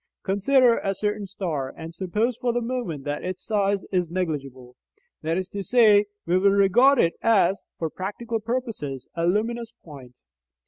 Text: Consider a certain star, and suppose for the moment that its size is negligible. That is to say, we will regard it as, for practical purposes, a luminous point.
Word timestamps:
Consider 0.23 0.79
a 0.79 0.95
certain 0.95 1.27
star, 1.27 1.71
and 1.77 1.93
suppose 1.93 2.35
for 2.35 2.51
the 2.51 2.59
moment 2.59 3.03
that 3.03 3.23
its 3.23 3.45
size 3.45 3.83
is 3.91 4.09
negligible. 4.09 4.75
That 5.21 5.37
is 5.37 5.47
to 5.49 5.61
say, 5.61 6.05
we 6.25 6.39
will 6.39 6.49
regard 6.49 6.97
it 6.97 7.13
as, 7.21 7.61
for 7.77 7.87
practical 7.91 8.39
purposes, 8.39 9.07
a 9.13 9.27
luminous 9.27 9.71
point. 9.83 10.15